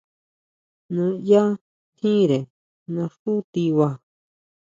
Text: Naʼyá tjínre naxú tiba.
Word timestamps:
Naʼyá 0.93 1.43
tjínre 1.97 2.39
naxú 2.93 3.33
tiba. 3.51 3.87